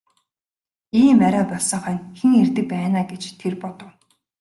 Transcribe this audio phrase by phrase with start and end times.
[1.01, 3.91] Ийм орой болсон хойно хэн ирдэг байна аа гэж тэр бодов.